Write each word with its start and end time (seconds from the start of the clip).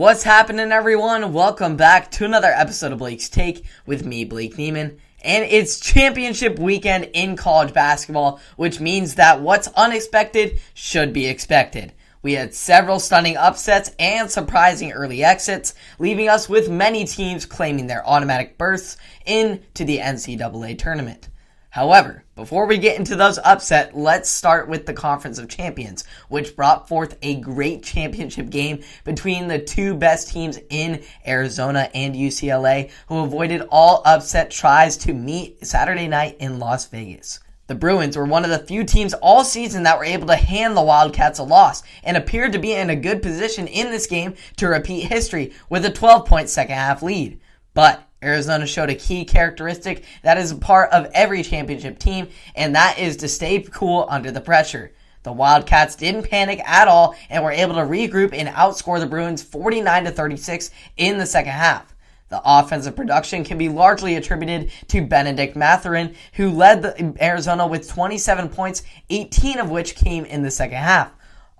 What's 0.00 0.22
happening, 0.22 0.72
everyone? 0.72 1.34
Welcome 1.34 1.76
back 1.76 2.10
to 2.12 2.24
another 2.24 2.48
episode 2.48 2.92
of 2.92 3.00
Blake's 3.00 3.28
Take 3.28 3.66
with 3.84 4.02
me, 4.02 4.24
Blake 4.24 4.56
Neiman. 4.56 4.98
And 5.22 5.44
it's 5.44 5.78
championship 5.78 6.58
weekend 6.58 7.10
in 7.12 7.36
college 7.36 7.74
basketball, 7.74 8.40
which 8.56 8.80
means 8.80 9.16
that 9.16 9.42
what's 9.42 9.68
unexpected 9.76 10.58
should 10.72 11.12
be 11.12 11.26
expected. 11.26 11.92
We 12.22 12.32
had 12.32 12.54
several 12.54 12.98
stunning 12.98 13.36
upsets 13.36 13.90
and 13.98 14.30
surprising 14.30 14.92
early 14.92 15.22
exits, 15.22 15.74
leaving 15.98 16.30
us 16.30 16.48
with 16.48 16.70
many 16.70 17.04
teams 17.04 17.44
claiming 17.44 17.86
their 17.86 18.08
automatic 18.08 18.56
berths 18.56 18.96
into 19.26 19.84
the 19.84 19.98
NCAA 19.98 20.78
tournament. 20.78 21.28
However, 21.70 22.24
before 22.34 22.66
we 22.66 22.78
get 22.78 22.98
into 22.98 23.14
those 23.14 23.38
upset, 23.38 23.96
let's 23.96 24.28
start 24.28 24.68
with 24.68 24.86
the 24.86 24.92
Conference 24.92 25.38
of 25.38 25.48
Champions, 25.48 26.02
which 26.28 26.56
brought 26.56 26.88
forth 26.88 27.16
a 27.22 27.36
great 27.36 27.84
championship 27.84 28.50
game 28.50 28.82
between 29.04 29.46
the 29.46 29.60
two 29.60 29.94
best 29.94 30.32
teams 30.32 30.58
in 30.68 31.04
Arizona 31.24 31.88
and 31.94 32.16
UCLA, 32.16 32.90
who 33.06 33.20
avoided 33.20 33.62
all 33.70 34.02
upset 34.04 34.50
tries 34.50 34.96
to 34.98 35.14
meet 35.14 35.64
Saturday 35.64 36.08
night 36.08 36.36
in 36.40 36.58
Las 36.58 36.86
Vegas. 36.86 37.38
The 37.68 37.76
Bruins 37.76 38.16
were 38.16 38.24
one 38.24 38.42
of 38.42 38.50
the 38.50 38.66
few 38.66 38.82
teams 38.82 39.14
all 39.14 39.44
season 39.44 39.84
that 39.84 39.96
were 39.96 40.04
able 40.04 40.26
to 40.26 40.34
hand 40.34 40.76
the 40.76 40.82
Wildcats 40.82 41.38
a 41.38 41.44
loss 41.44 41.84
and 42.02 42.16
appeared 42.16 42.52
to 42.54 42.58
be 42.58 42.72
in 42.72 42.90
a 42.90 42.96
good 42.96 43.22
position 43.22 43.68
in 43.68 43.92
this 43.92 44.08
game 44.08 44.34
to 44.56 44.66
repeat 44.66 45.06
history 45.06 45.52
with 45.68 45.84
a 45.84 45.92
12 45.92 46.26
point 46.26 46.48
second 46.48 46.74
half 46.74 47.00
lead. 47.00 47.38
But 47.72 48.09
Arizona 48.22 48.66
showed 48.66 48.90
a 48.90 48.94
key 48.94 49.24
characteristic 49.24 50.04
that 50.22 50.38
is 50.38 50.50
a 50.50 50.56
part 50.56 50.90
of 50.90 51.10
every 51.14 51.42
championship 51.42 51.98
team, 51.98 52.28
and 52.54 52.74
that 52.74 52.98
is 52.98 53.16
to 53.18 53.28
stay 53.28 53.60
cool 53.62 54.06
under 54.10 54.30
the 54.30 54.40
pressure. 54.40 54.92
The 55.22 55.32
Wildcats 55.32 55.96
didn't 55.96 56.30
panic 56.30 56.60
at 56.66 56.88
all 56.88 57.14
and 57.28 57.44
were 57.44 57.52
able 57.52 57.74
to 57.74 57.80
regroup 57.80 58.32
and 58.32 58.48
outscore 58.48 59.00
the 59.00 59.06
Bruins 59.06 59.42
49 59.42 60.04
to 60.04 60.10
36 60.10 60.70
in 60.96 61.18
the 61.18 61.26
second 61.26 61.52
half. 61.52 61.94
The 62.30 62.40
offensive 62.44 62.94
production 62.94 63.44
can 63.44 63.58
be 63.58 63.68
largely 63.68 64.14
attributed 64.14 64.70
to 64.88 65.04
Benedict 65.04 65.56
Mathurin, 65.56 66.14
who 66.34 66.50
led 66.50 67.16
Arizona 67.20 67.66
with 67.66 67.88
27 67.88 68.48
points, 68.48 68.82
18 69.10 69.58
of 69.58 69.68
which 69.68 69.96
came 69.96 70.24
in 70.24 70.42
the 70.42 70.50
second 70.50 70.78
half. 70.78 71.10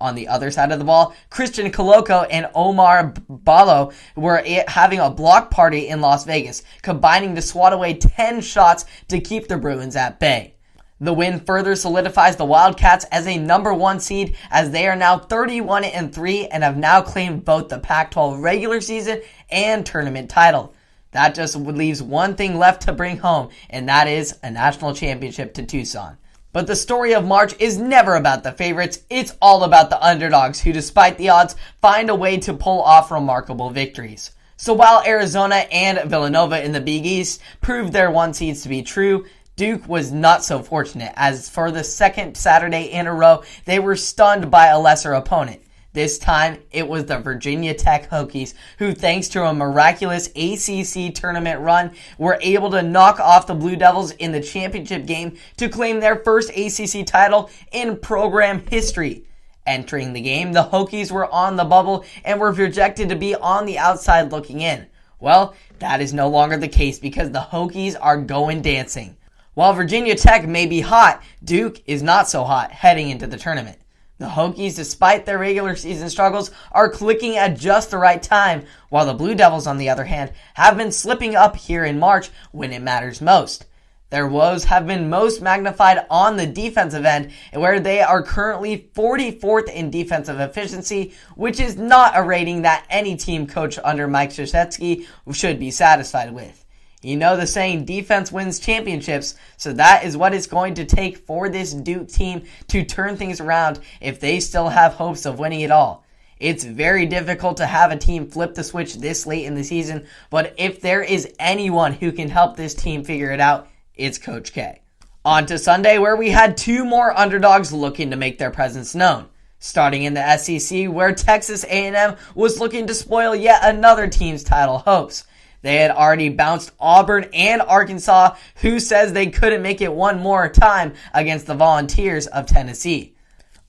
On 0.00 0.14
the 0.14 0.28
other 0.28 0.50
side 0.50 0.72
of 0.72 0.78
the 0.78 0.84
ball, 0.84 1.14
Christian 1.28 1.70
Koloko 1.70 2.26
and 2.30 2.46
Oumar 2.56 3.14
Ballo 3.28 3.92
were 4.16 4.42
having 4.66 4.98
a 4.98 5.10
block 5.10 5.50
party 5.50 5.88
in 5.88 6.00
Las 6.00 6.24
Vegas, 6.24 6.62
combining 6.80 7.34
to 7.34 7.42
swat 7.42 7.74
away 7.74 7.94
10 7.94 8.40
shots 8.40 8.86
to 9.08 9.20
keep 9.20 9.46
the 9.46 9.58
Bruins 9.58 9.96
at 9.96 10.18
bay. 10.18 10.54
The 11.02 11.12
win 11.12 11.40
further 11.40 11.76
solidifies 11.76 12.36
the 12.36 12.44
Wildcats 12.44 13.04
as 13.06 13.26
a 13.26 13.38
number 13.38 13.72
one 13.72 14.00
seed 14.00 14.36
as 14.50 14.70
they 14.70 14.86
are 14.86 14.96
now 14.96 15.18
31 15.18 15.84
and 15.84 16.14
3 16.14 16.48
and 16.48 16.62
have 16.62 16.76
now 16.76 17.00
claimed 17.00 17.44
both 17.44 17.68
the 17.68 17.78
Pac-12 17.78 18.42
regular 18.42 18.80
season 18.80 19.22
and 19.50 19.84
tournament 19.84 20.30
title. 20.30 20.74
That 21.12 21.34
just 21.34 21.56
leaves 21.56 22.02
one 22.02 22.36
thing 22.36 22.56
left 22.58 22.82
to 22.82 22.92
bring 22.92 23.18
home, 23.18 23.48
and 23.68 23.88
that 23.88 24.08
is 24.08 24.38
a 24.42 24.50
national 24.50 24.94
championship 24.94 25.54
to 25.54 25.64
Tucson. 25.64 26.16
But 26.52 26.66
the 26.66 26.74
story 26.74 27.14
of 27.14 27.24
March 27.24 27.54
is 27.60 27.78
never 27.78 28.16
about 28.16 28.42
the 28.42 28.50
favorites, 28.50 29.04
it's 29.08 29.36
all 29.40 29.62
about 29.62 29.88
the 29.88 30.04
underdogs 30.04 30.60
who, 30.60 30.72
despite 30.72 31.16
the 31.16 31.28
odds, 31.28 31.54
find 31.80 32.10
a 32.10 32.14
way 32.14 32.38
to 32.38 32.52
pull 32.52 32.82
off 32.82 33.12
remarkable 33.12 33.70
victories. 33.70 34.32
So 34.56 34.74
while 34.74 35.02
Arizona 35.06 35.66
and 35.70 36.10
Villanova 36.10 36.64
in 36.64 36.72
the 36.72 36.80
Big 36.80 37.06
East 37.06 37.40
proved 37.60 37.92
their 37.92 38.10
one 38.10 38.34
seeds 38.34 38.62
to 38.62 38.68
be 38.68 38.82
true, 38.82 39.26
Duke 39.54 39.88
was 39.88 40.10
not 40.10 40.42
so 40.42 40.60
fortunate 40.60 41.12
as 41.14 41.48
for 41.48 41.70
the 41.70 41.84
second 41.84 42.36
Saturday 42.36 42.90
in 42.90 43.06
a 43.06 43.14
row, 43.14 43.44
they 43.64 43.78
were 43.78 43.94
stunned 43.94 44.50
by 44.50 44.66
a 44.66 44.80
lesser 44.80 45.12
opponent. 45.12 45.62
This 45.92 46.18
time, 46.18 46.62
it 46.70 46.86
was 46.86 47.06
the 47.06 47.18
Virginia 47.18 47.74
Tech 47.74 48.08
Hokies 48.10 48.54
who, 48.78 48.94
thanks 48.94 49.28
to 49.30 49.44
a 49.44 49.52
miraculous 49.52 50.28
ACC 50.36 51.12
tournament 51.12 51.60
run, 51.60 51.90
were 52.16 52.38
able 52.40 52.70
to 52.70 52.82
knock 52.82 53.18
off 53.18 53.48
the 53.48 53.54
Blue 53.54 53.74
Devils 53.74 54.12
in 54.12 54.30
the 54.30 54.40
championship 54.40 55.04
game 55.04 55.36
to 55.56 55.68
claim 55.68 55.98
their 55.98 56.16
first 56.16 56.50
ACC 56.50 57.04
title 57.04 57.50
in 57.72 57.96
program 57.96 58.64
history. 58.68 59.24
Entering 59.66 60.12
the 60.12 60.20
game, 60.20 60.52
the 60.52 60.62
Hokies 60.62 61.10
were 61.10 61.30
on 61.32 61.56
the 61.56 61.64
bubble 61.64 62.04
and 62.24 62.38
were 62.38 62.52
projected 62.52 63.08
to 63.08 63.16
be 63.16 63.34
on 63.34 63.66
the 63.66 63.78
outside 63.78 64.30
looking 64.30 64.60
in. 64.60 64.86
Well, 65.18 65.56
that 65.80 66.00
is 66.00 66.14
no 66.14 66.28
longer 66.28 66.56
the 66.56 66.68
case 66.68 67.00
because 67.00 67.32
the 67.32 67.40
Hokies 67.50 67.96
are 68.00 68.16
going 68.16 68.62
dancing. 68.62 69.16
While 69.54 69.72
Virginia 69.72 70.14
Tech 70.14 70.46
may 70.46 70.66
be 70.66 70.80
hot, 70.80 71.20
Duke 71.42 71.82
is 71.86 72.00
not 72.00 72.28
so 72.28 72.44
hot 72.44 72.70
heading 72.70 73.10
into 73.10 73.26
the 73.26 73.36
tournament. 73.36 73.78
The 74.20 74.26
Hokies, 74.26 74.76
despite 74.76 75.24
their 75.24 75.38
regular 75.38 75.74
season 75.74 76.10
struggles, 76.10 76.50
are 76.72 76.90
clicking 76.90 77.38
at 77.38 77.56
just 77.58 77.90
the 77.90 77.96
right 77.96 78.22
time, 78.22 78.66
while 78.90 79.06
the 79.06 79.14
Blue 79.14 79.34
Devils, 79.34 79.66
on 79.66 79.78
the 79.78 79.88
other 79.88 80.04
hand, 80.04 80.30
have 80.52 80.76
been 80.76 80.92
slipping 80.92 81.34
up 81.34 81.56
here 81.56 81.86
in 81.86 81.98
March 81.98 82.28
when 82.52 82.70
it 82.70 82.82
matters 82.82 83.22
most. 83.22 83.64
Their 84.10 84.28
woes 84.28 84.64
have 84.64 84.86
been 84.86 85.08
most 85.08 85.40
magnified 85.40 86.04
on 86.10 86.36
the 86.36 86.46
defensive 86.46 87.06
end, 87.06 87.32
where 87.54 87.80
they 87.80 88.02
are 88.02 88.22
currently 88.22 88.90
44th 88.94 89.72
in 89.72 89.90
defensive 89.90 90.38
efficiency, 90.38 91.14
which 91.34 91.58
is 91.58 91.78
not 91.78 92.12
a 92.14 92.22
rating 92.22 92.60
that 92.60 92.84
any 92.90 93.16
team 93.16 93.46
coach 93.46 93.78
under 93.82 94.06
Mike 94.06 94.32
Krzyzewski 94.32 95.06
should 95.32 95.58
be 95.58 95.70
satisfied 95.70 96.34
with. 96.34 96.66
You 97.02 97.16
know 97.16 97.34
the 97.34 97.46
saying, 97.46 97.86
defense 97.86 98.30
wins 98.30 98.58
championships, 98.58 99.34
so 99.56 99.72
that 99.72 100.04
is 100.04 100.18
what 100.18 100.34
it's 100.34 100.46
going 100.46 100.74
to 100.74 100.84
take 100.84 101.16
for 101.16 101.48
this 101.48 101.72
Duke 101.72 102.08
team 102.08 102.42
to 102.68 102.84
turn 102.84 103.16
things 103.16 103.40
around 103.40 103.80
if 104.02 104.20
they 104.20 104.38
still 104.38 104.68
have 104.68 104.92
hopes 104.94 105.24
of 105.24 105.38
winning 105.38 105.62
it 105.62 105.70
all. 105.70 106.04
It's 106.38 106.62
very 106.64 107.06
difficult 107.06 107.56
to 107.56 107.66
have 107.66 107.90
a 107.90 107.96
team 107.96 108.26
flip 108.26 108.54
the 108.54 108.64
switch 108.64 108.96
this 108.96 109.26
late 109.26 109.46
in 109.46 109.54
the 109.54 109.64
season, 109.64 110.06
but 110.28 110.54
if 110.58 110.82
there 110.82 111.02
is 111.02 111.32
anyone 111.38 111.94
who 111.94 112.12
can 112.12 112.28
help 112.28 112.56
this 112.56 112.74
team 112.74 113.02
figure 113.02 113.30
it 113.30 113.40
out, 113.40 113.68
it's 113.94 114.18
Coach 114.18 114.52
K. 114.52 114.80
On 115.24 115.46
to 115.46 115.58
Sunday, 115.58 115.98
where 115.98 116.16
we 116.16 116.30
had 116.30 116.56
two 116.56 116.84
more 116.84 117.18
underdogs 117.18 117.72
looking 117.72 118.10
to 118.10 118.16
make 118.16 118.38
their 118.38 118.50
presence 118.50 118.94
known. 118.94 119.26
Starting 119.58 120.04
in 120.04 120.14
the 120.14 120.36
SEC, 120.38 120.86
where 120.88 121.14
Texas 121.14 121.64
A&M 121.64 122.16
was 122.34 122.58
looking 122.58 122.86
to 122.86 122.94
spoil 122.94 123.34
yet 123.34 123.60
another 123.62 124.06
team's 124.08 124.42
title 124.42 124.78
hopes. 124.78 125.24
They 125.62 125.76
had 125.76 125.90
already 125.90 126.28
bounced 126.28 126.72
Auburn 126.80 127.28
and 127.32 127.60
Arkansas, 127.62 128.36
who 128.56 128.80
says 128.80 129.12
they 129.12 129.26
couldn't 129.26 129.62
make 129.62 129.80
it 129.80 129.92
one 129.92 130.20
more 130.20 130.48
time 130.48 130.94
against 131.12 131.46
the 131.46 131.54
Volunteers 131.54 132.26
of 132.26 132.46
Tennessee. 132.46 133.14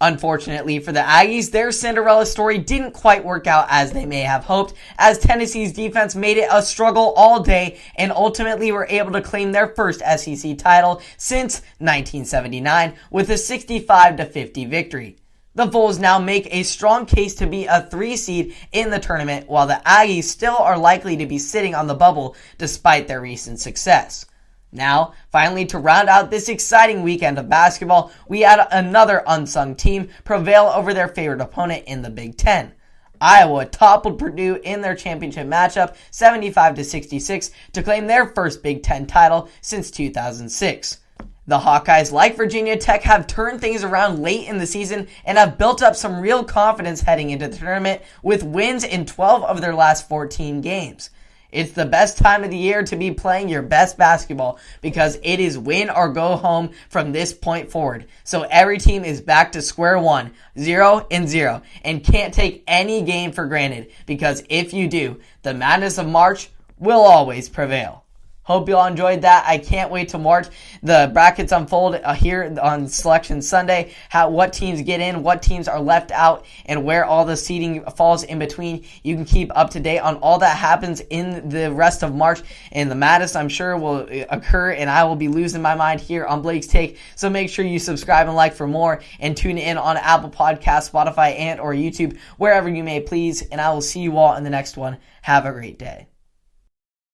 Unfortunately 0.02 0.80
for 0.80 0.92
the 0.92 1.00
Aggies, 1.00 1.52
their 1.52 1.72
Cinderella 1.72 2.26
story 2.26 2.58
didn't 2.58 2.94
quite 2.94 3.24
work 3.24 3.46
out 3.46 3.68
as 3.70 3.92
they 3.92 4.08
may 4.08 4.22
have 4.22 4.44
hoped, 4.44 4.74
as 4.98 5.20
Tennessee's 5.20 5.74
defense 5.74 6.16
made 6.16 6.38
it 6.38 6.50
a 6.52 6.64
struggle 6.64 7.14
all 7.16 7.44
day 7.44 7.80
and 7.98 8.12
ultimately 8.12 8.72
were 8.72 8.88
able 8.90 9.12
to 9.12 9.22
claim 9.22 9.52
their 9.52 9.68
first 9.68 10.02
SEC 10.18 10.58
title 10.58 11.04
since 11.18 11.62
1979 11.78 12.96
with 13.12 13.30
a 13.30 13.38
65 13.38 14.32
50 14.32 14.66
victory. 14.66 15.21
The 15.54 15.66
Vols 15.66 16.00
now 16.00 16.18
make 16.18 16.48
a 16.50 16.64
strong 16.64 17.06
case 17.06 17.36
to 17.36 17.46
be 17.46 17.66
a 17.66 17.82
three 17.82 18.16
seed 18.16 18.56
in 18.72 18.90
the 18.90 19.00
tournament, 19.00 19.50
while 19.50 19.68
the 19.68 19.82
Aggies 19.86 20.24
still 20.24 20.56
are 20.56 20.78
likely 20.78 21.18
to 21.18 21.26
be 21.26 21.38
sitting 21.38 21.76
on 21.76 21.88
the 21.88 21.94
bubble 21.94 22.38
despite 22.58 23.10
their 23.10 23.20
recent 23.20 23.60
success. 23.60 24.26
Now, 24.72 25.12
finally, 25.30 25.66
to 25.66 25.78
round 25.78 26.08
out 26.08 26.32
this 26.32 26.48
exciting 26.48 27.04
weekend 27.04 27.38
of 27.38 27.50
basketball, 27.50 28.14
we 28.30 28.42
had 28.42 28.66
another 28.72 29.24
unsung 29.28 29.76
team 29.76 30.08
prevail 30.24 30.72
over 30.74 30.94
their 30.94 31.10
favorite 31.10 31.42
opponent 31.42 31.84
in 31.86 32.02
the 32.02 32.10
Big 32.10 32.38
Ten. 32.38 32.72
Iowa 33.20 33.66
toppled 33.66 34.20
Purdue 34.20 34.58
in 34.64 34.80
their 34.80 34.96
championship 34.96 35.48
matchup 35.48 35.98
75 36.12 36.76
to 36.76 36.84
66 36.86 37.52
to 37.74 37.84
claim 37.84 38.08
their 38.08 38.28
first 38.28 38.64
Big 38.64 38.84
Ten 38.84 39.06
title 39.06 39.50
since 39.60 39.92
2006. 39.92 41.00
The 41.48 41.58
Hawkeyes, 41.58 42.12
like 42.12 42.38
Virginia 42.38 42.78
Tech, 42.78 43.02
have 43.02 43.26
turned 43.26 43.62
things 43.62 43.84
around 43.84 44.22
late 44.22 44.48
in 44.48 44.60
the 44.60 44.68
season 44.68 45.08
and 45.26 45.40
have 45.40 45.58
built 45.58 45.82
up 45.82 45.96
some 45.96 46.22
real 46.22 46.44
confidence 46.44 47.02
heading 47.02 47.32
into 47.32 47.48
the 47.48 47.58
tournament 47.58 48.04
with 48.22 48.44
wins 48.44 48.84
in 48.84 49.08
12 49.08 49.44
of 49.44 49.60
their 49.60 49.74
last 49.74 50.08
14 50.08 50.62
games. 50.62 51.10
It's 51.52 51.74
the 51.74 51.86
best 51.86 52.18
time 52.18 52.44
of 52.44 52.52
the 52.52 52.58
year 52.58 52.84
to 52.84 52.96
be 52.96 53.12
playing 53.12 53.50
your 53.50 53.64
best 53.64 53.98
basketball 53.98 54.60
because 54.82 55.20
it 55.24 55.40
is 55.40 55.58
win 55.58 55.90
or 55.90 56.10
go 56.10 56.36
home 56.38 56.70
from 56.90 57.12
this 57.12 57.34
point 57.34 57.72
forward. 57.72 58.06
So 58.24 58.44
every 58.44 58.78
team 58.78 59.04
is 59.04 59.20
back 59.20 59.52
to 59.54 59.64
square 59.64 60.00
one, 60.00 60.32
zero 60.58 61.08
and 61.12 61.28
zero, 61.28 61.64
and 61.84 62.04
can't 62.04 62.34
take 62.34 62.64
any 62.68 63.02
game 63.02 63.32
for 63.32 63.48
granted 63.48 63.92
because 64.06 64.44
if 64.48 64.74
you 64.74 64.88
do, 64.88 65.20
the 65.42 65.54
madness 65.56 65.98
of 65.98 66.08
March 66.08 66.50
will 66.78 67.02
always 67.02 67.50
prevail. 67.50 68.06
Hope 68.44 68.68
you 68.68 68.76
all 68.76 68.88
enjoyed 68.88 69.22
that. 69.22 69.44
I 69.48 69.60
can't 69.60 69.92
wait 69.92 70.10
to 70.10 70.18
March. 70.18 70.48
The 70.82 71.12
brackets 71.14 71.52
unfold 71.52 71.96
uh, 71.96 72.14
here 72.14 72.58
on 72.62 72.88
Selection 72.88 73.40
Sunday. 73.40 73.94
How 74.10 74.30
what 74.30 74.52
teams 74.52 74.82
get 74.82 75.00
in, 75.00 75.22
what 75.22 75.44
teams 75.44 75.68
are 75.68 75.80
left 75.80 76.12
out, 76.12 76.46
and 76.66 76.84
where 76.84 77.06
all 77.06 77.24
the 77.24 77.38
seeding 77.38 77.86
falls 77.92 78.24
in 78.24 78.40
between. 78.40 78.84
You 79.04 79.16
can 79.16 79.26
keep 79.26 79.56
up 79.56 79.70
to 79.72 79.80
date 79.80 80.00
on 80.00 80.16
all 80.18 80.40
that 80.40 80.58
happens 80.58 81.02
in 81.12 81.50
the 81.50 81.72
rest 81.72 82.04
of 82.04 82.16
March. 82.16 82.42
And 82.72 82.90
the 82.90 82.96
Madness, 82.96 83.36
I'm 83.36 83.50
sure, 83.50 83.78
will 83.78 84.08
uh, 84.12 84.26
occur, 84.32 84.72
and 84.72 84.90
I 84.90 85.04
will 85.04 85.16
be 85.16 85.28
losing 85.28 85.62
my 85.62 85.76
mind 85.76 86.02
here 86.02 86.26
on 86.26 86.42
Blake's 86.42 86.68
Take. 86.68 86.98
So 87.16 87.30
make 87.30 87.50
sure 87.50 87.64
you 87.64 87.78
subscribe 87.78 88.26
and 88.26 88.36
like 88.36 88.54
for 88.56 88.68
more, 88.68 89.02
and 89.20 89.38
tune 89.38 89.60
in 89.60 89.78
on 89.78 89.98
Apple 89.98 90.32
Podcast, 90.32 90.92
Spotify, 90.92 91.38
and 91.38 91.60
or 91.60 91.74
YouTube, 91.74 92.18
wherever 92.38 92.68
you 92.68 92.84
may 92.84 93.02
please. 93.02 93.44
And 93.44 93.62
I 93.62 93.72
will 93.72 93.82
see 93.82 94.00
you 94.00 94.18
all 94.18 94.36
in 94.36 94.44
the 94.44 94.50
next 94.50 94.78
one. 94.78 94.98
Have 95.22 95.46
a 95.46 95.52
great 95.52 95.78
day. 95.78 96.11